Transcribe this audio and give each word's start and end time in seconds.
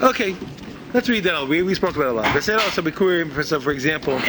Okay, 0.00 0.36
let's 0.94 1.08
read 1.08 1.24
that. 1.24 1.48
We, 1.48 1.62
we 1.62 1.74
spoke 1.74 1.96
about 1.96 2.06
a 2.06 2.12
lot. 2.12 2.32
They 2.32 2.40
said 2.40 2.60
also 2.60 2.82
bikurim. 2.82 3.42
So, 3.42 3.60
for 3.60 3.72
example, 3.72 4.20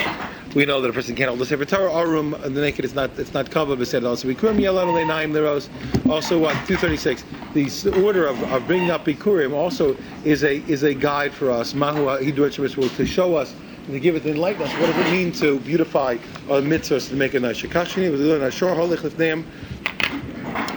we 0.52 0.66
know 0.66 0.80
that 0.80 0.90
a 0.90 0.92
person 0.92 1.14
can't 1.14 1.28
hold 1.28 1.38
the 1.38 1.46
sefer 1.46 1.64
Torah. 1.64 1.92
Our 1.92 2.08
room, 2.08 2.34
uh, 2.34 2.38
the 2.38 2.60
naked, 2.60 2.84
is 2.84 2.92
not 2.92 3.16
it's 3.20 3.32
not 3.32 3.52
covered. 3.52 3.78
But 3.78 3.86
said 3.86 4.04
also 4.04 4.26
bikurim 4.26 4.60
yellow 4.60 4.84
leinaim 4.84 5.30
leros. 5.30 5.68
Also, 6.10 6.40
what 6.40 6.56
two 6.66 6.76
thirty 6.76 6.96
six. 6.96 7.24
The 7.54 8.02
order 8.04 8.26
of, 8.26 8.42
of 8.52 8.66
bringing 8.66 8.90
up 8.90 9.04
bikurim 9.04 9.52
also 9.52 9.96
is 10.24 10.42
a 10.42 10.56
is 10.66 10.82
a 10.82 10.92
guide 10.92 11.32
for 11.32 11.52
us. 11.52 11.72
Mahu 11.72 12.00
hidur 12.20 12.96
to 12.96 13.06
show 13.06 13.36
us 13.36 13.54
and 13.84 13.92
to 13.92 14.00
give 14.00 14.16
it 14.16 14.24
to 14.24 14.30
enlighten 14.30 14.62
us. 14.62 14.72
What 14.80 14.86
does 14.86 15.06
it 15.06 15.12
mean 15.12 15.30
to 15.34 15.60
beautify 15.60 16.16
our 16.50 16.62
mitzvahs 16.62 17.10
to 17.10 17.14
make 17.14 17.34
it 17.34 17.42
nice? 17.42 17.62
Shekashini 17.62 18.10
was 18.10 18.20
learn 18.20 18.40
ashor 18.40 18.74
holich 18.74 19.08
lifneim 19.08 19.44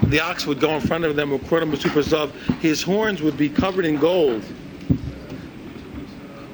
the 0.09 0.19
ox 0.19 0.45
would 0.45 0.59
go 0.59 0.75
in 0.75 0.81
front 0.81 1.05
of 1.05 1.15
them, 1.15 1.31
his 2.59 2.83
horns 2.83 3.21
would 3.23 3.35
be 3.35 3.49
covered 3.49 3.85
in 3.85 3.95
gold. 3.95 4.43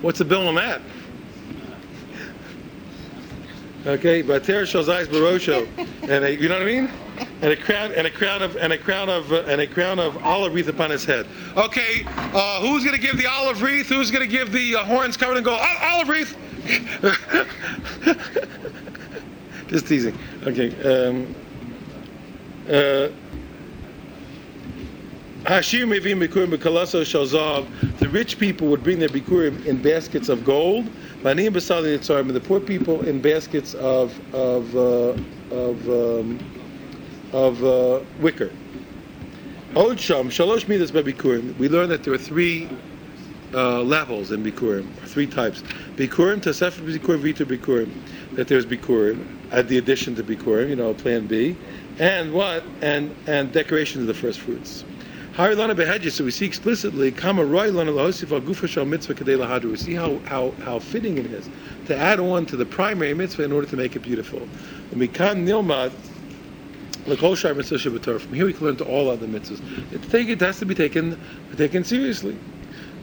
What's 0.02 0.20
the 0.20 0.26
bill 0.26 0.48
on 0.48 0.56
that? 0.56 0.82
Okay, 3.86 4.22
but 4.22 4.44
Ter 4.44 4.64
Shazais 4.64 5.06
Barosho, 5.06 5.68
and 6.04 6.26
a, 6.26 6.36
you 6.36 6.50
know 6.50 6.56
what 6.56 6.64
I 6.64 6.66
mean? 6.66 6.90
And 7.42 7.52
a 7.52 7.56
crown, 7.56 7.94
and 7.94 8.06
a 8.06 8.12
crown 8.12 8.42
of, 8.42 8.58
and 8.58 8.74
a 8.74 8.78
crown 8.78 9.10
of, 9.10 9.32
uh, 9.32 9.44
and 9.48 9.62
a 9.62 9.68
crown 9.68 10.00
of 10.00 10.22
olive 10.24 10.54
wreath 10.54 10.68
upon 10.68 10.90
his 10.90 11.06
head. 11.06 11.26
Okay, 11.56 12.04
uh, 12.06 12.60
who's 12.60 12.84
going 12.84 12.96
to 12.96 13.02
give 13.02 13.18
the 13.18 13.26
olive 13.26 13.62
wreath? 13.62 13.88
Who's 13.88 14.12
going 14.12 14.22
to 14.22 14.32
give 14.32 14.52
the 14.52 14.76
uh, 14.76 14.84
horns 14.84 15.16
covered 15.16 15.38
in 15.38 15.44
gold? 15.44 15.62
olive 15.82 16.10
wreath. 16.10 16.36
Just 19.68 19.88
teasing. 19.88 20.18
Okay. 20.46 20.76
Um, 20.84 21.34
uh, 22.68 23.10
the 28.00 28.10
rich 28.12 28.40
people 28.40 28.68
would 28.68 28.84
bring 28.84 29.00
their 29.00 29.10
bikurim 29.10 29.66
in 29.66 29.82
baskets 29.82 30.30
of 30.30 30.44
gold, 30.44 30.90
and 31.24 31.40
the 31.40 32.44
poor 32.46 32.60
people 32.60 33.08
in 33.08 33.22
baskets 33.22 33.74
of 33.76 34.20
of 34.34 34.76
uh, 34.76 35.16
of 35.52 35.90
um, 35.90 36.40
of 37.32 37.64
uh, 37.64 38.02
wicker. 38.20 38.52
We 39.76 39.82
learn 41.70 41.90
that 41.90 42.04
there 42.04 42.14
are 42.14 42.18
three 42.18 42.70
uh, 43.54 43.82
levels 43.82 44.32
in 44.32 44.44
bikurim, 44.44 44.94
three 45.06 45.28
types. 45.28 45.64
Bikurim, 45.96 46.42
tasefet 46.42 46.86
bikurim, 46.98 47.22
vitu 47.22 47.46
bikurim. 47.46 47.92
That 48.36 48.48
there's 48.48 48.66
bikurim, 48.66 49.26
at 49.52 49.68
the 49.68 49.78
addition 49.78 50.16
to 50.16 50.24
bikurim, 50.24 50.70
you 50.70 50.76
know, 50.76 50.94
plan 50.94 51.28
B 51.28 51.56
and 52.00 52.34
what 52.34 52.64
and 52.82 53.14
and 53.28 53.52
decoration 53.52 54.02
of 54.02 54.08
the 54.08 54.14
first 54.14 54.40
fruits. 54.40 54.84
So 55.40 56.26
we 56.26 56.32
see 56.32 56.46
explicitly, 56.46 57.12
we 57.12 57.18
see 59.78 59.94
how, 59.94 60.18
how, 60.26 60.52
how 60.52 60.80
fitting 60.80 61.18
it 61.18 61.28
is 61.28 61.50
to 61.86 61.96
add 61.96 62.20
on 62.20 62.46
to 62.48 62.58
the 62.58 62.66
primary 62.66 63.14
mitzvah 63.14 63.44
in 63.44 63.54
order 63.54 63.66
to 63.68 63.78
make 63.78 63.96
it 63.96 64.02
beautiful. 64.02 64.42
From 64.90 65.00
here 65.00 65.00
we 65.00 65.08
can 65.08 65.46
learn 68.66 68.76
to 68.76 68.84
all 68.84 69.10
other 69.10 69.28
mitzvahs. 69.28 69.94
It, 69.94 70.04
take, 70.10 70.28
it 70.28 70.42
has 70.42 70.60
to 70.60 70.66
be 70.66 70.76
taken, 70.76 71.18
taken 71.56 71.86
seriously. 71.86 72.38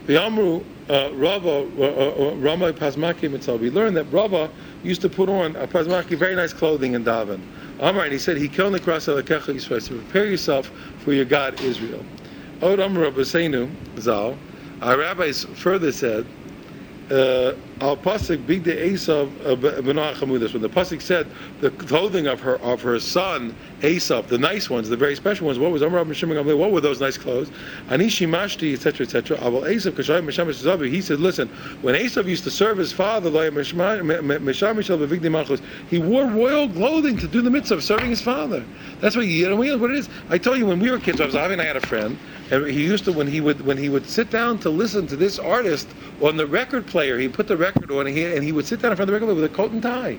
The 0.04 0.22
Amru 0.22 0.62
uh, 0.90 1.10
Rava 1.14 1.66
uh, 1.78 1.82
uh, 1.82 2.34
Rama 2.36 2.74
Pasmaki 2.74 3.30
mitzvah. 3.30 3.56
We 3.56 3.70
learned 3.70 3.96
that 3.96 4.12
Rava 4.12 4.50
used 4.84 5.00
to 5.00 5.08
put 5.08 5.30
on 5.30 5.56
a 5.56 5.66
Pasmaki 5.66 6.18
very 6.18 6.36
nice 6.36 6.52
clothing 6.52 6.92
in 6.92 7.02
daven. 7.02 7.40
Amar, 7.80 8.04
and 8.04 8.12
he 8.12 8.18
said, 8.18 8.36
"He 8.36 8.46
killed 8.46 8.74
the 8.74 8.80
cross 8.80 9.08
of 9.08 9.16
the 9.16 9.22
Yisrael." 9.22 9.82
So 9.82 9.96
prepare 9.96 10.26
yourself 10.26 10.70
for 10.98 11.12
your 11.12 11.24
God 11.24 11.60
Israel. 11.60 12.04
Od 12.62 12.80
Amar 12.80 13.10
Rabbeinu 13.10 13.70
Zal. 13.98 14.36
Our 14.80 14.98
rabbis 14.98 15.44
further 15.44 15.92
said 15.92 16.26
uh, 17.10 17.52
Al 17.80 17.96
pasuk 17.96 18.46
de 18.46 18.58
Esav 18.58 19.28
uh, 19.44 19.54
Chamudas. 20.14 20.52
When 20.54 20.62
the 20.62 20.68
pasuk 20.68 21.02
said 21.02 21.26
the 21.60 21.70
clothing 21.70 22.26
of 22.26 22.40
her 22.40 22.58
of 22.60 22.80
her 22.80 22.98
son 22.98 23.54
Esav, 23.82 24.28
the 24.28 24.38
nice 24.38 24.70
ones, 24.70 24.88
the 24.88 24.96
very 24.96 25.14
special 25.14 25.46
ones, 25.46 25.58
what 25.58 25.70
was 25.70 25.82
Amar 25.82 26.02
What 26.04 26.72
were 26.72 26.80
those 26.80 27.00
nice 27.00 27.18
clothes? 27.18 27.50
Anishi 27.88 28.26
Mashti, 28.26 28.72
etc., 28.72 29.04
etc. 29.04 29.36
Aval 29.38 29.62
Esav 29.64 29.92
Zavi. 29.92 30.90
He 30.90 31.02
said, 31.02 31.20
listen, 31.20 31.48
when 31.82 31.94
Esav 31.94 32.26
used 32.26 32.44
to 32.44 32.50
serve 32.50 32.78
his 32.78 32.92
father, 32.92 33.30
he 35.90 35.98
wore 35.98 36.26
royal 36.26 36.68
clothing 36.68 37.18
to 37.18 37.28
do 37.28 37.42
the 37.42 37.50
mitzvah 37.50 37.74
of 37.74 37.84
serving 37.84 38.08
his 38.08 38.22
father. 38.22 38.64
That's 39.00 39.16
what 39.16 39.26
you 39.26 39.48
know 39.48 39.56
what 39.56 39.90
it 39.90 39.98
is. 39.98 40.08
I 40.30 40.38
told 40.38 40.58
you 40.58 40.66
when 40.66 40.80
we 40.80 40.90
were 40.90 40.98
kids, 40.98 41.20
I 41.20 41.26
was 41.26 41.34
having 41.34 41.60
I 41.60 41.64
had 41.64 41.76
a 41.76 41.86
friend, 41.86 42.18
and 42.50 42.66
he 42.66 42.82
used 42.84 43.04
to 43.04 43.12
when 43.12 43.26
he 43.26 43.40
would 43.40 43.60
when 43.66 43.76
he 43.76 43.88
would 43.88 44.08
sit 44.08 44.30
down 44.30 44.58
to 44.60 44.70
listen 44.70 45.06
to 45.08 45.16
this 45.16 45.38
artist 45.38 45.88
on 46.22 46.36
the 46.36 46.46
record 46.46 46.86
player, 46.86 47.18
he 47.18 47.28
put 47.28 47.46
the 47.46 47.56
record 47.66 47.90
on, 47.90 48.06
and 48.06 48.16
he, 48.16 48.24
and 48.24 48.42
he 48.42 48.52
would 48.52 48.66
sit 48.66 48.80
down 48.80 48.92
in 48.92 48.96
front 48.96 49.08
of 49.10 49.12
the 49.12 49.12
record 49.12 49.26
player 49.26 49.42
with 49.42 49.52
a 49.52 49.54
coat 49.54 49.72
and 49.72 49.82
tie. 49.82 50.18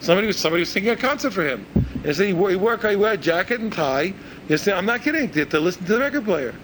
Somebody 0.00 0.26
was 0.26 0.38
somebody 0.38 0.60
was 0.60 0.68
singing 0.68 0.90
a 0.90 0.96
concert 0.96 1.32
for 1.32 1.46
him. 1.46 1.66
And 2.04 2.14
so 2.14 2.24
he 2.24 2.32
wore, 2.32 2.50
he 2.50 2.56
wore, 2.56 2.76
he 2.76 2.96
wore 2.96 3.12
a 3.12 3.16
jacket 3.16 3.60
and 3.60 3.72
tie. 3.72 4.12
You 4.48 4.58
say, 4.58 4.72
I'm 4.72 4.84
not 4.84 5.02
kidding. 5.02 5.30
To, 5.30 5.46
to 5.46 5.60
listen 5.60 5.84
to 5.86 5.94
the 5.94 6.00
record 6.00 6.24
player. 6.24 6.54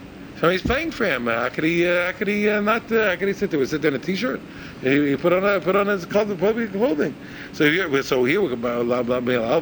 Somebody's 0.41 0.62
paying 0.62 0.91
for 0.91 1.05
him. 1.05 1.27
How 1.27 1.51
could 1.51 1.65
he? 1.65 1.87
Uh, 1.87 2.06
how 2.06 2.12
could 2.12 2.27
he 2.27 2.49
uh, 2.49 2.62
not? 2.62 2.91
Uh, 2.91 3.11
how 3.11 3.17
could 3.17 3.28
he 3.28 3.34
sit 3.34 3.51
there? 3.51 3.62
Sit 3.67 3.83
there 3.83 3.91
in 3.91 4.01
a 4.01 4.03
t-shirt. 4.03 4.41
He, 4.81 5.11
he 5.11 5.17
put 5.17 5.34
on 5.34 5.45
a, 5.45 5.61
put 5.61 5.77
on 5.77 5.87
his 5.87 6.06
clothing. 6.06 7.15
So 7.53 7.71
here, 7.71 8.03
so 8.03 8.25
here 8.25 8.41
we're 8.41 8.56
blah 8.56 8.83
blah 8.83 9.03
blah. 9.03 9.19
A 9.19 9.61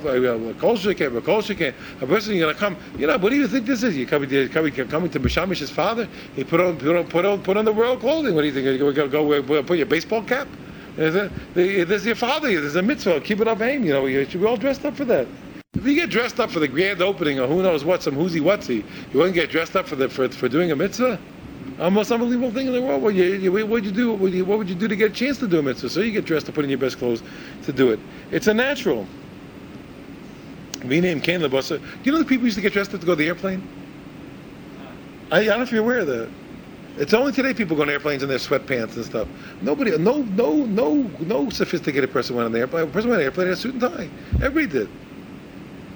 person 2.06 2.36
you're 2.36 2.46
gonna 2.46 2.54
come. 2.56 2.76
You 2.96 3.08
know, 3.08 3.18
what 3.18 3.30
do 3.30 3.36
you 3.36 3.48
think 3.48 3.66
this 3.66 3.82
is? 3.82 3.96
You 3.96 4.06
coming 4.06 4.28
to 4.30 4.48
coming, 4.50 4.72
coming 4.72 5.10
to 5.10 5.18
Mishamish's 5.18 5.68
father? 5.68 6.08
He 6.36 6.44
put 6.44 6.60
on 6.60 6.78
put 6.78 6.94
on 6.94 7.08
put 7.08 7.24
on 7.24 7.42
put 7.42 7.56
on 7.56 7.64
the 7.64 7.74
royal 7.74 7.96
clothing. 7.96 8.36
What 8.36 8.42
do 8.42 8.46
you 8.46 8.52
think? 8.52 8.66
You're 8.66 8.92
gonna 8.92 9.08
go, 9.08 9.42
go 9.42 9.62
put 9.64 9.78
your 9.78 9.86
baseball 9.86 10.22
cap? 10.22 10.46
There's, 10.94 11.30
there's 11.54 12.06
your 12.06 12.14
father. 12.14 12.48
There's 12.48 12.76
a 12.76 12.82
mitzvah. 12.82 13.20
Keep 13.22 13.40
it 13.40 13.48
up, 13.48 13.60
aim. 13.62 13.84
You 13.84 13.94
know, 13.94 14.06
you 14.06 14.24
should 14.26 14.40
be 14.40 14.46
all 14.46 14.56
dressed 14.56 14.84
up 14.84 14.96
for 14.96 15.04
that. 15.06 15.26
If 15.74 15.86
you 15.86 15.94
get 15.94 16.08
dressed 16.08 16.40
up 16.40 16.50
for 16.50 16.60
the 16.60 16.66
grand 16.66 17.02
opening 17.02 17.38
or 17.38 17.46
who 17.46 17.62
knows 17.62 17.84
what, 17.84 18.02
some 18.02 18.16
whoozy 18.16 18.40
whatsy, 18.40 18.84
you 19.12 19.18
wouldn't 19.18 19.34
get 19.34 19.48
dressed 19.50 19.76
up 19.76 19.86
for 19.86 19.96
the 19.96 20.08
for, 20.08 20.28
for 20.30 20.48
doing 20.48 20.72
a 20.72 20.76
mitzvah? 20.76 21.20
Uh, 21.78 21.90
most 21.90 22.10
unbelievable 22.10 22.50
thing 22.50 22.66
in 22.66 22.72
the 22.72 22.82
world. 22.82 23.02
What 23.02 23.14
you, 23.14 23.52
would 23.52 23.84
you 23.84 23.92
do? 23.92 24.10
What 24.10 24.20
would 24.20 24.32
you, 24.32 24.44
what 24.44 24.58
would 24.58 24.68
you 24.68 24.74
do 24.74 24.88
to 24.88 24.96
get 24.96 25.12
a 25.12 25.14
chance 25.14 25.38
to 25.38 25.46
do 25.46 25.58
a 25.58 25.62
mitzvah? 25.62 25.90
So 25.90 26.00
you 26.00 26.10
get 26.10 26.24
dressed 26.24 26.48
up, 26.48 26.54
put 26.54 26.64
in 26.64 26.70
your 26.70 26.80
best 26.80 26.98
clothes 26.98 27.22
to 27.64 27.72
do 27.72 27.90
it. 27.90 28.00
It's 28.32 28.46
a 28.46 28.54
natural. 28.54 29.06
We 30.84 31.00
name 31.00 31.20
Cain 31.20 31.40
Labasa. 31.40 31.78
Do 31.78 31.86
you 32.02 32.12
know 32.12 32.18
the 32.18 32.24
people 32.24 32.46
used 32.46 32.56
to 32.56 32.62
get 32.62 32.72
dressed 32.72 32.94
up 32.94 33.00
to 33.00 33.06
go 33.06 33.12
to 33.12 33.16
the 33.16 33.26
airplane? 33.26 33.62
Uh. 35.30 35.36
I, 35.36 35.40
I 35.40 35.44
don't 35.44 35.58
know 35.58 35.62
if 35.64 35.70
you're 35.70 35.84
aware 35.84 35.98
of 35.98 36.06
that. 36.06 36.30
It's 36.96 37.12
only 37.14 37.30
today 37.30 37.52
people 37.52 37.76
go 37.76 37.82
on 37.82 37.90
airplanes 37.90 38.22
in 38.22 38.28
their 38.28 38.38
sweatpants 38.38 38.96
and 38.96 39.04
stuff. 39.04 39.28
Nobody, 39.60 39.96
no, 39.98 40.22
no, 40.22 40.54
no, 40.64 41.08
no 41.20 41.50
sophisticated 41.50 42.10
person 42.10 42.34
went 42.34 42.46
on 42.46 42.52
the 42.52 42.58
airplane. 42.58 42.84
A 42.84 42.86
person 42.86 43.10
went 43.10 43.18
on 43.18 43.20
the 43.20 43.26
airplane 43.26 43.46
in 43.48 43.52
a 43.52 43.56
suit 43.56 43.74
and 43.74 43.82
tie. 43.82 44.08
Everybody 44.42 44.66
did. 44.66 44.88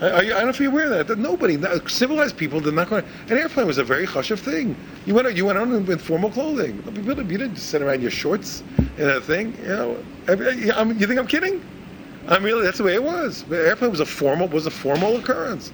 I, 0.02 0.18
I, 0.18 0.22
don't 0.24 0.42
know 0.44 0.48
if 0.48 0.58
you're 0.58 0.70
aware 0.70 0.84
of 0.86 0.90
that. 0.90 1.06
That 1.06 1.18
nobody, 1.18 1.56
civilized 1.88 2.36
people 2.36 2.60
did 2.60 2.74
not 2.74 2.90
go. 2.90 2.96
An 2.96 3.06
airplane 3.30 3.68
was 3.68 3.78
a 3.78 3.84
very 3.84 4.04
hush 4.04 4.32
of 4.32 4.40
thing. 4.40 4.74
You 5.06 5.14
went, 5.14 5.32
you 5.36 5.44
went 5.44 5.58
on 5.58 5.72
in 5.72 5.98
formal 5.98 6.28
clothing. 6.30 6.82
You 6.96 7.14
didn't 7.38 7.56
sit 7.56 7.82
around 7.82 8.02
your 8.02 8.10
shorts 8.10 8.64
and 8.78 9.08
a 9.08 9.20
thing. 9.20 9.56
You 9.62 9.68
know, 9.68 10.04
I, 10.26 10.32
I, 10.32 10.82
you 10.82 11.06
think 11.06 11.20
I'm 11.20 11.26
kidding? 11.28 11.64
I'm 12.26 12.42
really. 12.42 12.64
That's 12.64 12.78
the 12.78 12.84
way 12.84 12.94
it 12.94 13.02
was. 13.02 13.44
The 13.44 13.56
airplane 13.56 13.92
was 13.92 14.00
a 14.00 14.06
formal 14.06 14.48
was 14.48 14.66
a 14.66 14.70
formal 14.70 15.16
occurrence. 15.16 15.70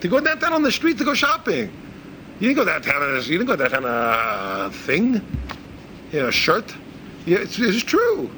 To 0.00 0.08
go 0.08 0.20
downtown 0.20 0.52
on 0.52 0.62
the 0.62 0.72
street 0.72 0.98
to 0.98 1.04
go 1.04 1.14
shopping. 1.14 1.72
You 2.40 2.48
didn't 2.48 2.56
go 2.56 2.64
downtown. 2.66 3.02
on 3.02 3.14
You 3.22 3.38
didn't 3.38 3.46
go 3.46 3.56
downtown 3.56 3.84
a 3.86 4.70
thing. 4.70 5.14
You 6.12 6.20
know, 6.20 6.28
a 6.28 6.32
shirt. 6.32 6.74
Yeah, 7.24 7.38
it's, 7.38 7.58
it's 7.58 7.82
true. 7.82 8.30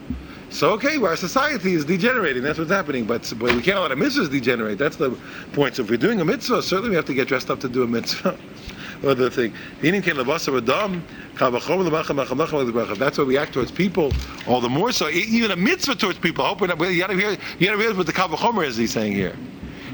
So 0.51 0.71
okay, 0.73 0.97
our 0.97 1.17
society 1.17 1.75
is 1.75 1.85
degenerating. 1.85 2.43
That's 2.43 2.59
what's 2.59 2.71
happening. 2.71 3.05
But, 3.05 3.31
but 3.39 3.55
we 3.55 3.63
can't 3.63 3.81
let 3.81 3.93
a 3.93 3.97
mitzvah 3.97 4.29
degenerate. 4.29 4.79
That's 4.79 4.97
the 4.97 5.17
point. 5.53 5.77
So 5.77 5.83
if 5.83 5.91
we're 5.91 5.99
doing 5.99 6.21
a 6.21 6.25
mitzvah, 6.25 6.63
certainly 6.63 6.91
we 6.91 6.97
have 6.97 7.05
to 7.07 7.15
get 7.15 7.29
dressed 7.29 7.51
up 7.51 7.61
to 7.61 7.69
do 7.69 7.83
a 7.83 7.87
mitzvah. 7.87 8.39
Other 9.05 9.31
thing. 9.31 9.53
That's 9.81 10.49
why 13.19 13.25
we 13.25 13.39
act 13.39 13.53
towards 13.53 13.71
people 13.71 14.12
all 14.49 14.61
the 14.61 14.69
more 14.69 14.91
so. 14.91 15.09
Even 15.09 15.53
a 15.53 15.56
mitzvah 15.56 15.95
towards 15.95 16.19
people. 16.19 16.45
I 16.45 16.49
hope 16.49 16.62
not, 16.62 16.79
to 16.79 16.85
hear. 16.85 16.99
You 16.99 17.06
got 17.06 17.73
to 17.73 17.77
realize 17.77 17.97
what 17.97 18.06
the 18.06 18.12
kavachomer 18.12 18.67
is. 18.67 18.77
He's 18.77 18.93
saying 18.93 19.12
here. 19.12 19.37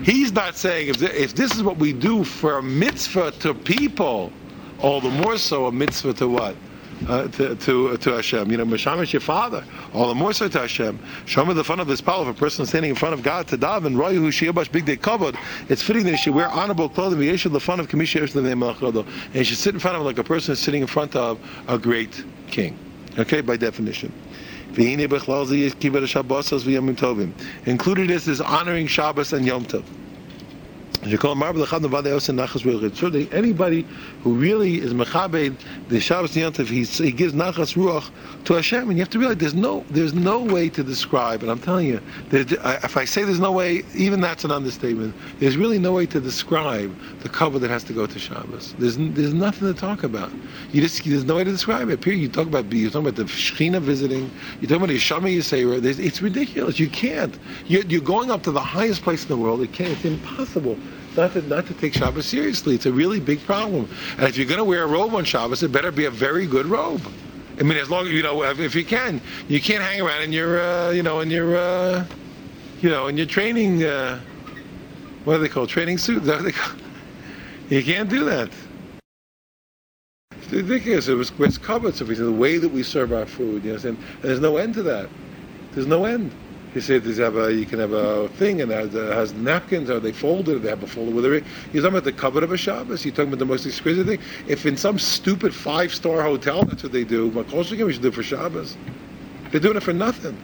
He's 0.03 0.33
not 0.33 0.57
saying 0.57 0.89
if, 0.89 1.03
if 1.03 1.35
this 1.35 1.55
is 1.55 1.63
what 1.63 1.77
we 1.77 1.93
do 1.93 2.25
for 2.25 2.59
a 2.59 2.63
mitzvah 2.63 3.33
to 3.41 3.53
people, 3.55 4.33
all 4.81 5.01
the 5.01 5.11
more 5.11 5.37
so 5.37 5.67
a 5.67 5.73
mitzvah 5.73 6.15
to 6.15 6.29
what? 6.29 6.57
Uh, 7.09 7.29
to, 7.29 7.55
to, 7.57 7.97
to 7.97 8.11
Hashem. 8.13 8.51
You 8.51 8.57
know, 8.57 8.65
Mishamish 8.65 9.13
your 9.13 9.21
father, 9.21 9.65
all 9.93 10.09
the 10.09 10.15
more 10.15 10.33
so 10.33 10.49
to 10.49 10.61
Hashem. 10.61 10.99
Show 11.27 11.45
me 11.45 11.55
the 11.55 11.65
fun 11.65 11.81
of 11.81 11.87
this 11.87 12.01
power 12.01 12.23
of 12.23 12.29
a 12.29 12.35
person 12.35 12.67
standing 12.67 12.91
in 12.91 12.97
front 12.97 13.15
of 13.15 13.23
God 13.23 13.49
to 13.49 13.59
daven. 13.59 13.97
Roy 13.97 14.15
who 14.15 14.29
shiabash 14.29 14.71
big 14.71 14.85
day 14.85 14.97
covered. 14.97 15.37
It's 15.69 15.83
fitting 15.83 16.05
that 16.05 16.13
he 16.13 16.17
should 16.17 16.35
wear 16.35 16.49
honorable 16.49 16.89
clothing. 16.89 17.19
Yeshu 17.19 17.53
the 17.53 17.61
fun 17.61 17.81
of 17.81 17.89
Kamisha 17.89 18.25
the 18.33 18.43
name 18.43 18.63
and 18.63 18.77
he 19.33 19.45
should 19.45 19.59
sit 19.59 19.75
in 19.75 19.81
front 19.81 19.97
of 19.97 20.01
him 20.01 20.07
like 20.07 20.19
a 20.19 20.25
person 20.25 20.57
sitting 20.57 20.83
in 20.83 20.87
front 20.87 21.15
of 21.17 21.39
a 21.69 21.79
great 21.79 22.25
king. 22.49 22.79
Okay, 23.19 23.41
by 23.41 23.57
definition. 23.57 24.13
Included 27.67 28.11
is, 28.11 28.29
is 28.29 28.41
honoring 28.41 28.87
Shabbos 28.89 29.33
and 29.33 29.47
Yom 29.47 29.65
Tov. 29.65 29.85
Anybody 31.05 31.21
who 34.23 34.35
really 34.35 34.79
is 34.79 34.95
mechabed 34.95 35.55
the 35.89 36.01
Shabbos 36.01 36.35
Yantiv, 36.35 36.69
he, 36.69 36.85
he 36.85 37.13
gives 37.13 37.35
nachas 37.35 37.75
ruach 37.75 38.11
to 38.45 38.55
Hashem, 38.55 38.89
and 38.89 38.97
you 38.97 39.03
have 39.03 39.11
to 39.11 39.19
realize 39.19 39.37
there's 39.37 39.55
no 39.55 39.85
there's 39.91 40.15
no 40.15 40.41
way 40.41 40.71
to 40.71 40.83
describe. 40.83 41.43
And 41.43 41.51
I'm 41.51 41.59
telling 41.59 41.89
you, 41.89 42.01
if 42.31 42.97
I 42.97 43.05
say 43.05 43.23
there's 43.23 43.39
no 43.39 43.53
way, 43.53 43.83
even 43.95 44.23
that's 44.23 44.45
an 44.45 44.51
understatement. 44.51 45.15
There's 45.41 45.59
really 45.59 45.79
no 45.79 45.93
way 45.93 46.07
to 46.07 46.21
describe 46.21 46.97
the 47.21 47.29
cover 47.29 47.59
that 47.59 47.69
has 47.69 47.85
to 47.85 47.93
go 47.93 48.07
to 48.07 48.19
Shabbos. 48.19 48.75
There's 48.79 48.97
there's 48.97 49.35
nothing 49.35 49.71
to 49.73 49.79
talk 49.79 50.05
about. 50.05 50.33
You 50.73 50.81
just 50.81 51.05
there's 51.05 51.25
no 51.25 51.37
way 51.37 51.45
to 51.45 51.53
describe 51.53 51.91
it. 51.91 52.01
Period. 52.01 52.23
You 52.23 52.31
talk 52.31 52.47
about 52.47 52.73
you 52.73 52.89
talk 52.89 53.03
about 53.03 53.17
the 53.17 53.25
Shechina 53.25 53.83
visiting. 53.83 54.31
You 54.63 54.69
talk 54.69 54.79
about 54.79 54.89
the 54.89 54.97
Yishama 54.97 55.37
Yisera. 55.37 55.85
It's 55.85 56.23
ridiculous. 56.23 56.79
You 56.79 56.89
can't. 56.89 57.39
You're, 57.67 57.85
you're 57.85 58.01
going 58.01 58.31
up 58.31 58.43
to 58.45 58.53
the 58.53 58.61
highest 58.61 59.03
place 59.03 59.23
in 59.23 59.29
the 59.29 59.37
world. 59.37 59.61
It 59.61 59.75
can't. 59.75 59.91
It's 59.91 60.07
impossible 60.07 60.79
not 61.17 61.33
to, 61.33 61.43
not 61.43 61.67
to 61.67 61.75
take 61.75 61.95
Shabbos 61.95 62.27
seriously. 62.27 62.75
It's 62.75 62.87
a 62.87 62.93
really 62.93 63.21
big 63.21 63.45
problem. 63.45 63.89
And 64.19 64.25
if 64.25 64.37
you're 64.37 64.47
going 64.47 64.59
to 64.59 64.65
wear 64.65 64.85
a 64.85 64.87
robe 64.87 65.15
on 65.15 65.25
Shabbos, 65.25 65.63
it 65.63 65.73
better 65.73 65.93
be 65.93 66.07
a 66.07 66.11
very 66.11 66.47
good 66.47 66.67
robe. 66.67 67.03
I 67.59 67.63
mean, 67.63 67.79
as 67.79 67.89
long 67.89 68.07
as 68.07 68.13
you 68.13 68.23
know, 68.23 68.43
if 68.43 68.75
you 68.75 68.85
can, 68.85 69.21
you 69.49 69.61
can't 69.61 69.83
hang 69.83 70.01
around 70.01 70.23
in 70.23 70.33
your, 70.33 70.61
uh, 70.61 70.91
you 70.91 71.03
know, 71.03 71.21
in 71.21 71.31
your, 71.31 71.57
uh, 71.57 72.05
you 72.81 72.91
know, 72.91 73.07
in 73.07 73.17
your 73.17 73.27
training. 73.27 73.85
Uh, 73.85 74.21
what 75.25 75.37
are 75.37 75.39
they 75.39 75.49
called? 75.49 75.69
Training 75.69 75.99
suit? 75.99 76.23
You 77.71 77.83
can't 77.83 78.11
do 78.11 78.25
that. 78.27 78.51
It's 80.33 80.53
ridiculous. 80.53 81.09
It 81.09 81.15
was 81.15 81.33
it's 81.39 81.57
covered. 81.57 81.95
So 81.95 82.05
the 82.05 82.31
way 82.31 82.59
that 82.59 82.69
we 82.69 82.83
serve 82.83 83.11
our 83.11 83.25
food, 83.25 83.65
you 83.65 83.73
know, 83.73 83.89
and 83.89 83.97
there's 84.21 84.41
no 84.41 84.59
end 84.59 84.75
to 84.75 84.83
that. 84.83 85.09
There's 85.73 85.87
no 85.87 86.05
end. 86.05 86.31
He 86.75 86.81
said 86.81 87.05
have 87.05 87.37
a, 87.37 87.55
you 87.55 87.67
can 87.67 87.79
have 87.79 87.93
a 87.93 88.29
thing 88.31 88.61
and 88.61 88.73
has, 88.73 88.97
uh, 88.97 89.13
has 89.15 89.33
napkins, 89.35 89.89
or 89.89 90.01
they 90.01 90.11
folded, 90.11 90.61
they 90.63 90.69
have 90.69 90.83
a 90.83 90.89
folder 90.89 91.13
with 91.13 91.25
it. 91.25 91.45
He's 91.73 91.83
talking 91.83 91.97
about 91.97 92.03
the 92.03 92.13
cover 92.13 92.43
of 92.43 92.51
a 92.51 92.57
Shabbos. 92.57 93.01
He's 93.01 93.13
talking 93.13 93.29
about 93.29 93.39
the 93.39 93.47
most 93.47 93.65
exquisite 93.65 94.09
thing. 94.09 94.19
If 94.49 94.67
in 94.67 94.77
some 94.77 94.99
stupid 94.99 95.55
five-star 95.55 96.21
hotel, 96.23 96.65
that's 96.65 96.83
what 96.83 96.91
they 96.91 97.05
do, 97.05 97.29
what 97.29 97.49
game, 97.49 97.87
we 97.87 97.93
should 97.93 98.03
do 98.03 98.11
for 98.11 98.25
Shabbos. 98.25 98.77
They're 99.53 99.61
doing 99.61 99.77
it 99.77 99.85
for 99.85 99.93
nothing. 99.93 100.37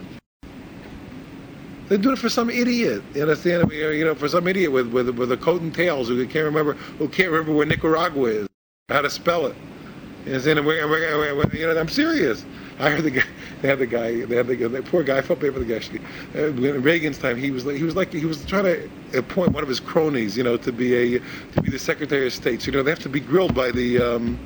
They're 1.88 1.98
doing 1.98 2.14
it 2.14 2.20
for 2.20 2.28
some 2.28 2.48
idiot. 2.48 3.02
You 3.14 3.22
understand? 3.22 3.72
You 3.72 4.04
know, 4.04 4.14
for 4.14 4.28
some 4.28 4.46
idiot 4.46 4.70
with 4.70 4.86
with 4.92 5.08
with 5.08 5.32
a 5.32 5.36
coat 5.36 5.62
and 5.62 5.74
tails 5.74 6.06
who 6.06 6.24
can't 6.28 6.44
remember 6.44 6.74
who 6.74 7.08
can't 7.08 7.32
remember 7.32 7.52
where 7.52 7.66
Nicaragua 7.66 8.28
is, 8.28 8.48
how 8.88 9.00
to 9.00 9.10
spell 9.10 9.46
it. 9.46 9.56
You 10.26 10.32
understand? 10.34 10.58
You 10.58 11.66
know, 11.66 11.80
I'm 11.80 11.88
serious. 11.88 12.44
I 12.78 12.90
heard 12.90 13.04
the 13.04 13.10
guy. 13.10 13.24
They 13.60 13.68
had 13.68 13.78
the 13.78 13.86
guy. 13.86 14.24
They 14.24 14.36
had 14.36 14.46
the, 14.46 14.56
the 14.56 14.82
poor 14.82 15.02
guy. 15.02 15.18
I 15.18 15.22
felt 15.22 15.40
bad 15.40 15.52
for 15.52 15.58
the 15.58 15.66
guy. 15.66 15.82
Uh, 16.34 16.46
in 16.46 16.82
Reagan's 16.82 17.18
time, 17.18 17.36
he 17.36 17.50
was 17.50 17.64
he 17.64 17.82
was 17.82 17.94
like 17.94 18.10
he 18.10 18.24
was 18.24 18.42
trying 18.46 18.64
to 18.64 18.90
appoint 19.18 19.52
one 19.52 19.62
of 19.62 19.68
his 19.68 19.80
cronies, 19.80 20.34
you 20.34 20.42
know, 20.42 20.56
to 20.56 20.72
be 20.72 20.94
a 21.16 21.18
to 21.18 21.62
be 21.62 21.70
the 21.70 21.78
Secretary 21.78 22.26
of 22.26 22.32
State. 22.32 22.62
So 22.62 22.66
you 22.66 22.72
know 22.72 22.82
they 22.82 22.90
have 22.90 23.00
to 23.00 23.10
be 23.10 23.20
grilled 23.20 23.54
by 23.54 23.70
the, 23.70 24.00
um, 24.00 24.38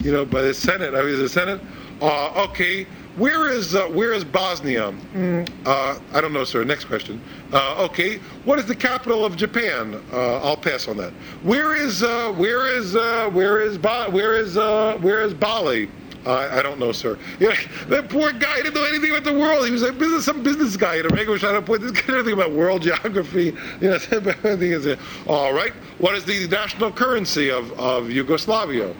you 0.00 0.10
know, 0.10 0.24
by 0.24 0.40
the 0.40 0.54
Senate. 0.54 0.94
I 0.94 1.02
mean, 1.02 1.18
the 1.18 1.28
Senate. 1.28 1.60
Uh, 2.00 2.46
okay, 2.48 2.86
where 3.16 3.50
is 3.50 3.74
uh, 3.74 3.86
where 3.88 4.12
is 4.12 4.24
Bosnia? 4.24 4.92
Mm. 5.14 5.48
Uh, 5.66 5.98
I 6.12 6.20
don't 6.20 6.32
know, 6.32 6.44
sir. 6.44 6.64
Next 6.64 6.86
question. 6.86 7.20
Uh, 7.52 7.84
okay, 7.90 8.18
what 8.44 8.58
is 8.58 8.66
the 8.66 8.74
capital 8.74 9.24
of 9.24 9.36
Japan? 9.36 10.02
Uh, 10.12 10.38
I'll 10.38 10.56
pass 10.56 10.88
on 10.88 10.96
that. 10.98 11.12
Where 11.42 11.74
is 11.74 12.02
uh, 12.02 12.32
where 12.32 12.66
is 12.66 12.96
uh, 12.96 13.30
where 13.30 13.60
is 13.60 13.78
ba- 13.78 14.08
where 14.10 14.34
is 14.34 14.56
where 14.56 15.22
is 15.22 15.34
Bali? 15.34 15.88
I, 16.24 16.62
don't 16.62 16.78
know, 16.78 16.92
sir. 16.92 17.18
Know, 17.40 17.52
that 17.88 18.08
poor 18.08 18.32
guy 18.32 18.58
didn't 18.58 18.74
know 18.74 18.84
anything 18.84 19.10
about 19.10 19.24
the 19.24 19.32
world. 19.32 19.66
He 19.66 19.72
was 19.72 19.82
a 19.82 19.92
business, 19.92 20.24
some 20.24 20.42
business 20.42 20.76
guy 20.76 20.96
America 20.96 21.32
was 21.32 21.40
trying 21.40 21.54
to 21.54 21.62
point 21.62 21.82
this 21.82 21.90
guy 22.00 22.14
anything 22.14 22.34
about 22.34 22.52
world 22.52 22.82
geography. 22.82 23.56
You 23.80 23.90
know, 23.90 24.96
all 25.26 25.52
right. 25.52 25.72
What 25.98 26.14
is 26.14 26.24
the 26.24 26.46
national 26.46 26.92
currency 26.92 27.50
of, 27.50 27.72
of 27.72 28.10
Yugoslavia? 28.10 28.94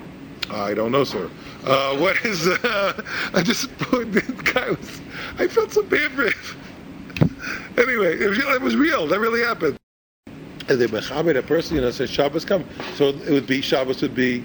I 0.53 0.75
don't 0.75 0.93
know, 0.93 1.05
sir. 1.05 1.31
Uh, 1.65 1.97
what 1.97 2.23
is? 2.25 2.47
Uh, 2.47 3.03
I 3.35 3.43
just 3.43 3.71
guy 4.55 4.71
was. 4.71 5.01
I 5.39 5.49
felt 5.49 5.73
so 5.73 5.83
bad 5.83 6.13
for 6.13 6.25
him. 6.25 7.37
anyway, 7.79 8.19
it 8.21 8.29
was, 8.29 8.39
it 8.39 8.61
was 8.61 8.77
real. 8.77 9.07
That 9.07 9.21
really 9.21 9.41
happened. 9.41 9.77
And 10.69 10.81
they 10.81 10.87
mechaber 10.87 11.37
a 11.37 11.43
person, 11.43 11.77
you 11.77 11.83
know, 11.83 11.91
says 11.91 12.11
Shabbos 12.11 12.45
come. 12.45 12.65
So 12.95 13.09
it 13.09 13.31
would 13.31 13.47
be 13.47 13.61
Shabbos 13.61 14.03
would 14.03 14.15
be 14.15 14.45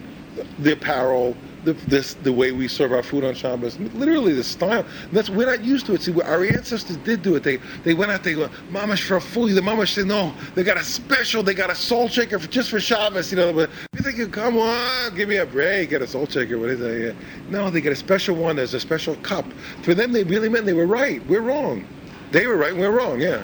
the 0.60 0.74
apparel, 0.74 1.36
the, 1.64 1.74
this, 1.74 2.14
the 2.16 2.32
way 2.32 2.52
we 2.52 2.68
serve 2.68 2.92
our 2.94 3.04
food 3.04 3.24
on 3.24 3.36
Shabbos, 3.36 3.78
literally 3.80 4.34
the 4.34 4.44
style. 4.44 4.86
that's 5.12 5.30
we're 5.30 5.46
not 5.46 5.64
used 5.64 5.86
to 5.88 5.94
it. 5.94 6.02
See, 6.02 6.22
our 6.22 6.44
ancestors 6.44 6.98
did 6.98 7.22
do 7.22 7.36
it. 7.36 7.44
They 7.44 7.58
they 7.84 7.94
went 7.94 8.12
out. 8.12 8.24
They 8.24 8.34
go 8.36 8.50
mamash 8.72 9.06
for 9.08 9.18
a 9.18 9.22
fool. 9.22 9.48
The 9.48 9.62
mamash 9.62 9.94
said 9.94 10.06
no. 10.06 10.34
They 10.56 10.64
got 10.64 10.78
a 10.78 10.84
special. 10.84 11.44
They 11.44 11.54
got 11.54 11.70
a 11.70 11.76
salt 11.76 12.12
shaker 12.12 12.40
for, 12.40 12.48
just 12.48 12.70
for 12.70 12.80
Shabbos. 12.80 13.32
You 13.32 13.38
know, 13.38 13.54
but 13.54 13.70
you 13.96 14.02
think, 14.02 14.32
come 14.32 14.58
on, 14.58 15.16
give 15.16 15.30
me 15.30 15.38
a 15.38 15.46
break. 15.46 15.90
Get 15.90 16.02
a 16.02 16.08
salt 16.08 16.32
shaker. 16.32 16.58
What 16.58 16.70
is 16.70 16.82
it? 16.82 17.16
No, 17.50 17.70
they 17.70 17.82
get 17.82 17.92
a 17.92 17.96
special 17.96 18.36
one. 18.36 18.56
There's 18.56 18.74
a 18.74 18.80
special 18.80 19.16
cup. 19.18 19.46
For 19.82 19.94
them, 19.94 20.12
they 20.12 20.24
really 20.24 20.50
meant 20.50 20.66
they 20.66 20.74
were 20.74 20.88
right. 20.88 21.26
We're 21.28 21.42
wrong. 21.42 21.86
They 22.32 22.48
were 22.48 22.58
right. 22.58 22.76
We're 22.76 22.92
wrong. 22.92 23.20
Yeah. 23.20 23.44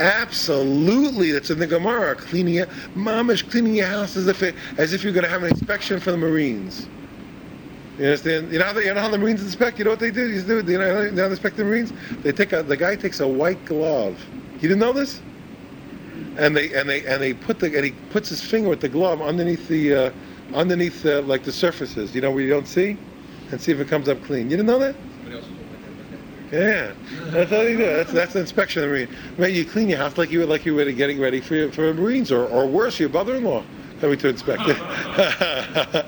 Absolutely, 0.00 1.30
that's 1.30 1.50
in 1.50 1.58
the 1.58 1.66
Gemara. 1.66 2.16
Cleaning 2.16 2.54
your, 2.54 2.66
mamish, 2.96 3.48
cleaning 3.50 3.76
your 3.76 3.86
house 3.86 4.16
as 4.16 4.28
if 4.28 4.42
it, 4.42 4.54
as 4.78 4.94
if 4.94 5.04
you're 5.04 5.12
going 5.12 5.24
to 5.24 5.30
have 5.30 5.42
an 5.42 5.50
inspection 5.50 6.00
for 6.00 6.10
the 6.10 6.16
Marines. 6.16 6.88
You 7.98 8.06
understand? 8.06 8.50
You 8.50 8.60
know 8.60 8.64
how 8.64 8.72
the, 8.72 8.84
you 8.84 8.94
know 8.94 9.00
how 9.00 9.10
the 9.10 9.18
Marines 9.18 9.42
inspect? 9.42 9.78
You 9.78 9.84
know 9.84 9.90
what 9.90 10.00
they 10.00 10.10
do? 10.10 10.30
You 10.30 10.42
know, 10.42 10.58
you 10.60 10.78
know 10.78 11.08
how 11.08 11.10
they 11.10 11.24
inspect 11.26 11.58
the 11.58 11.64
Marines? 11.64 11.92
They 12.22 12.32
take 12.32 12.54
a, 12.54 12.62
the 12.62 12.78
guy 12.78 12.96
takes 12.96 13.20
a 13.20 13.28
white 13.28 13.64
glove. 13.66 14.18
You 14.54 14.68
didn't 14.70 14.78
know 14.78 14.94
this? 14.94 15.20
And 16.38 16.56
they 16.56 16.72
and 16.72 16.88
they 16.88 17.04
and 17.06 17.22
they 17.22 17.34
put 17.34 17.58
the 17.58 17.74
and 17.76 17.84
he 17.84 17.92
puts 18.10 18.30
his 18.30 18.42
finger 18.42 18.70
with 18.70 18.80
the 18.80 18.88
glove 18.88 19.20
underneath 19.20 19.68
the 19.68 19.94
uh, 19.94 20.12
underneath 20.54 21.04
uh, 21.04 21.22
like 21.22 21.44
the 21.44 21.52
surfaces. 21.52 22.14
You 22.14 22.22
know 22.22 22.30
where 22.30 22.42
you 22.42 22.50
don't 22.50 22.68
see, 22.68 22.96
and 23.50 23.60
see 23.60 23.72
if 23.72 23.80
it 23.80 23.88
comes 23.88 24.08
up 24.08 24.22
clean. 24.24 24.44
You 24.50 24.56
didn't 24.56 24.66
know 24.66 24.78
that? 24.78 24.96
Yeah, 26.52 26.92
that's 27.26 27.50
how 27.50 27.60
you 27.60 27.76
do. 27.76 27.86
That's 27.86 28.12
that's 28.12 28.34
an 28.34 28.40
inspection 28.40 28.82
of 28.82 28.88
the 28.88 28.94
marine. 28.94 29.08
Right, 29.38 29.52
you 29.52 29.64
clean 29.64 29.88
your 29.88 29.98
house 29.98 30.18
like 30.18 30.32
you 30.32 30.44
like 30.46 30.66
you 30.66 30.74
were 30.74 30.90
getting 30.90 31.20
ready 31.20 31.40
for 31.40 31.54
your, 31.54 31.70
for 31.70 31.94
Marines 31.94 32.32
or, 32.32 32.46
or 32.46 32.66
worse, 32.66 32.98
your 32.98 33.08
brother-in-law 33.08 33.62
coming 34.00 34.18
to 34.18 34.28
inspect 34.28 34.62
it. 34.66 34.76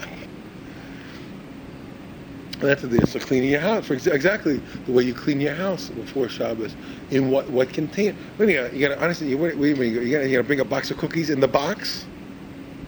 that's 2.58 2.82
the 2.82 2.88
deal. 2.88 3.06
So 3.06 3.20
cleaning 3.20 3.50
your 3.50 3.60
house, 3.60 3.86
for 3.86 3.94
exactly 3.94 4.60
the 4.86 4.92
way 4.92 5.04
you 5.04 5.14
clean 5.14 5.40
your 5.40 5.54
house 5.54 5.90
before 5.90 6.28
Shabbos. 6.28 6.74
In 7.10 7.30
what 7.30 7.48
what 7.50 7.68
contain? 7.72 8.16
Wait 8.38 8.56
a 8.56 8.74
you 8.74 8.80
gotta 8.80 9.00
honestly, 9.00 9.28
you, 9.28 9.38
wait, 9.38 9.56
wait 9.56 9.76
you 9.78 10.10
gotta, 10.10 10.26
you 10.26 10.32
gotta 10.32 10.42
bring 10.42 10.60
a 10.60 10.64
box 10.64 10.90
of 10.90 10.98
cookies 10.98 11.30
in 11.30 11.38
the 11.38 11.48
box, 11.48 12.04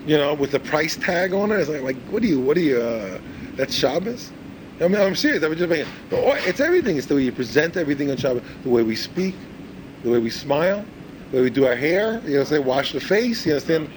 you 0.07 0.17
know, 0.17 0.35
with 0.35 0.51
the 0.51 0.61
price 0.61 0.97
tag 0.97 1.33
on 1.33 1.53
it. 1.53 1.61
It's 1.61 1.69
like, 1.69 1.83
like 1.83 1.97
what 2.11 2.21
do 2.21 2.29
you, 2.29 2.41
what 2.41 2.57
do 2.57 2.63
you? 2.63 2.81
Uh, 2.81 3.21
that's 3.55 3.75
Shabbos. 3.75 4.33
I 4.81 4.89
mean, 4.89 5.01
I'm 5.01 5.15
serious. 5.15 5.43
I'm 5.43 5.55
just 5.55 5.69
making, 5.69 5.87
it's 6.11 6.61
everything. 6.61 6.97
It's 6.97 7.07
the 7.07 7.15
way 7.15 7.23
you 7.23 7.33
present 7.33 7.77
everything 7.77 8.11
on 8.11 8.17
Shabbat, 8.17 8.43
the 8.65 8.71
way 8.71 8.83
we 8.83 8.97
speak, 8.97 9.35
the 10.03 10.11
way 10.11 10.19
we 10.19 10.31
smile, 10.31 10.85
the 11.31 11.37
way 11.37 11.43
we 11.45 11.51
do 11.51 11.67
our 11.67 11.77
hair. 11.77 12.21
You 12.25 12.39
know, 12.39 12.45
say 12.45 12.59
wash 12.59 12.93
the 12.93 13.01
face. 13.01 13.47
You 13.47 13.53
understand? 13.53 13.89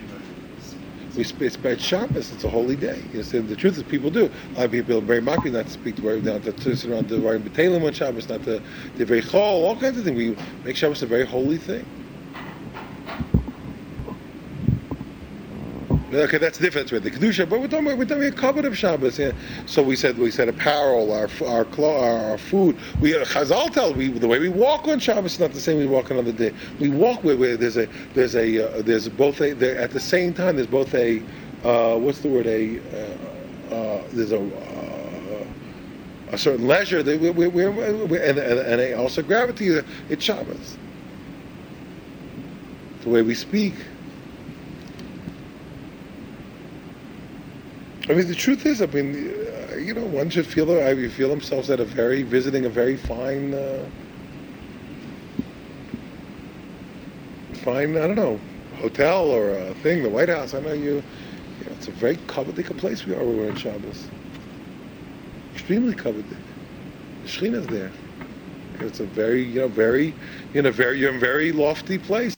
We 1.15 1.23
it's 1.23 1.57
by 1.57 1.75
Shabbos. 1.77 2.31
It's 2.31 2.43
a 2.43 2.49
holy 2.49 2.75
day. 2.75 2.97
You 2.97 3.19
understand? 3.19 3.49
The 3.49 3.55
truth 3.55 3.77
is, 3.77 3.83
people 3.83 4.11
do. 4.11 4.25
A 4.25 4.53
lot 4.53 4.65
of 4.65 4.71
people 4.71 4.99
are 4.99 5.01
very 5.01 5.21
mocking 5.21 5.53
not 5.53 5.65
to 5.65 5.71
speak 5.71 5.95
to 5.95 6.03
where 6.03 6.21
not 6.21 6.43
to 6.43 6.75
sit 6.75 6.91
around 6.91 7.09
the 7.09 7.19
Ryan 7.19 7.41
Batalim 7.41 7.83
on 7.83 7.93
Shabbos, 7.93 8.29
not 8.29 8.43
to 8.43 8.61
the 8.97 9.05
very 9.05 9.23
chol, 9.23 9.33
all 9.33 9.75
kinds 9.75 9.97
of 9.97 10.03
things. 10.03 10.15
We 10.15 10.37
make 10.63 10.75
Shabbos 10.75 11.01
a 11.01 11.07
very 11.07 11.25
holy 11.25 11.57
thing. 11.57 11.85
Okay, 16.13 16.37
that's 16.37 16.57
the 16.57 16.63
difference 16.63 16.89
with 16.89 17.03
the 17.03 17.11
kedusha, 17.11 17.49
but 17.49 17.59
we're 17.59 17.67
talking 17.67 17.87
about, 17.87 17.97
we're 17.97 18.05
talking 18.05 18.23
about 18.23 18.37
covered 18.37 18.63
of 18.63 18.77
Shabbos. 18.77 19.19
Yeah. 19.19 19.33
So 19.65 19.83
we 19.83 19.97
said 19.97 20.17
we 20.17 20.31
said 20.31 20.47
apparel, 20.47 21.11
our 21.11 21.29
our 21.45 21.67
our, 21.83 22.31
our 22.31 22.37
food. 22.37 22.77
We 23.01 23.13
uh, 23.13 23.25
Chazal 23.25 23.73
tell 23.73 23.93
we 23.93 24.07
the 24.07 24.27
way 24.27 24.39
we 24.39 24.47
walk 24.47 24.87
on 24.87 24.99
Shabbos 24.99 25.33
is 25.33 25.39
not 25.39 25.51
the 25.51 25.59
same 25.59 25.77
we 25.77 25.85
walk 25.85 26.09
another 26.09 26.31
day. 26.31 26.53
We 26.79 26.87
walk 26.87 27.25
where, 27.25 27.35
where 27.35 27.57
there's 27.57 27.75
a 27.75 27.89
there's 28.13 28.37
a 28.37 28.79
uh, 28.79 28.81
there's 28.83 29.09
both 29.09 29.41
a 29.41 29.51
there, 29.51 29.77
at 29.77 29.91
the 29.91 29.99
same 29.99 30.33
time 30.33 30.55
there's 30.55 30.67
both 30.67 30.95
a 30.95 31.21
uh, 31.65 31.97
what's 31.97 32.19
the 32.19 32.29
word 32.29 32.47
a 32.47 32.79
uh, 32.79 33.75
uh 33.75 34.03
there's 34.13 34.31
a 34.31 34.39
uh, 34.39 35.45
a 36.31 36.37
certain 36.37 36.67
leisure 36.67 37.03
that 37.03 37.19
we, 37.19 37.29
we, 37.31 37.47
we, 37.47 37.65
and, 37.65 38.37
and, 38.37 38.59
and 38.81 38.95
also 38.95 39.21
gravity. 39.21 39.81
It's 40.09 40.23
Shabbos. 40.23 40.77
The 43.01 43.09
way 43.09 43.21
we 43.21 43.33
speak. 43.33 43.75
I 48.09 48.13
mean, 48.13 48.27
the 48.27 48.35
truth 48.35 48.65
is, 48.65 48.81
I 48.81 48.85
mean, 48.85 49.15
uh, 49.15 49.75
you 49.75 49.93
know, 49.93 50.05
one 50.05 50.29
should 50.29 50.47
feel 50.47 50.65
you 50.97 51.09
feel 51.09 51.27
themselves 51.27 51.69
at 51.69 51.81
a 51.81 51.85
very 51.85 52.23
visiting 52.23 52.63
a 52.65 52.69
very 52.69 52.95
fine, 52.95 53.53
uh, 53.53 53.85
fine. 57.65 57.97
I 57.97 58.07
don't 58.07 58.15
know, 58.15 58.39
hotel 58.79 59.29
or 59.29 59.51
a 59.51 59.73
thing, 59.75 60.03
the 60.03 60.09
White 60.09 60.29
House. 60.29 60.53
I 60.53 60.61
know 60.61 60.71
you. 60.71 60.95
you 61.59 61.65
know, 61.65 61.71
it's 61.73 61.89
a 61.89 61.91
very 61.91 62.15
coveted 62.27 62.65
place 62.77 63.05
we 63.05 63.13
are. 63.13 63.25
We 63.25 63.35
were 63.35 63.49
in 63.49 63.57
Shabbos. 63.57 64.07
Extremely 65.53 65.93
coveted. 65.93 66.37
The 67.25 67.49
there. 67.67 67.91
It's 68.79 69.01
a 69.01 69.05
very, 69.05 69.43
you 69.43 69.59
know, 69.59 69.67
very, 69.67 70.13
in 70.53 70.65
a 70.65 70.71
very, 70.71 70.97
you're 70.97 71.09
in 71.09 71.17
a 71.17 71.19
very 71.19 71.51
lofty 71.51 71.97
place. 71.97 72.36